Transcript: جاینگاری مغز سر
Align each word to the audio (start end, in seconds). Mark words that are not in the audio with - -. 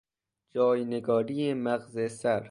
جاینگاری 0.51 1.53
مغز 1.53 1.97
سر 2.19 2.39